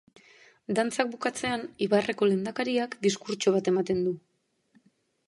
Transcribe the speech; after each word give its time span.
Dantzak 0.77 1.11
bukatzean 1.11 1.65
ibarreko 1.87 2.29
lehendakariak 2.31 2.97
diskurtso 3.07 3.55
bat 3.59 3.71
ematen 3.73 4.01
du. 4.09 4.15